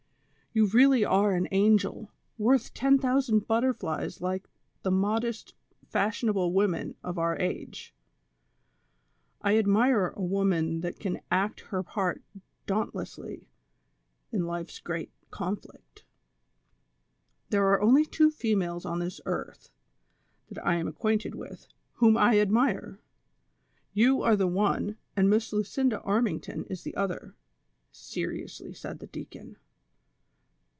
[0.53, 4.49] You really are an angel, worth ten thousand butterflies like
[4.83, 7.95] the modest, fashionable women of our age.
[9.41, 12.21] I adm'ire a woman that can act Jier part
[12.65, 13.47] dauntlessly
[14.33, 16.03] in life's great conflict.
[17.49, 19.71] There are only two females on this earth,
[20.49, 22.99] that I am acquainted with, whom I admire.
[23.93, 27.37] You are the one, and INIiss Lucinda Armington is the other,"
[27.93, 29.55] seriously said the deacon.